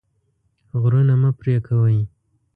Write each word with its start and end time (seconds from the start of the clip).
غرونه 0.81 1.13
مه 1.21 1.29
پرې 1.39 1.55
کوئ. 1.67 1.99